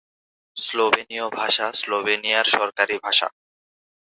[0.57, 3.27] স্লোভেনীয় ভাষা স্লোভেনিয়ার সরকারি ভাষা।